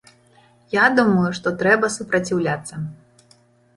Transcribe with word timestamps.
Я 0.75 0.85
думаю, 1.01 1.27
што 1.39 1.53
трэба 1.61 1.85
супраціўляцца. 1.99 2.73